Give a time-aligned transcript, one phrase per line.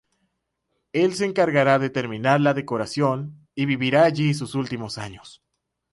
[0.93, 5.43] Él se encargará de terminar la decoración y vivirá allí sus últimos años.